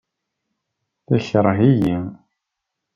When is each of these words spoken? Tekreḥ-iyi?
Tekreḥ-iyi? 1.07 1.97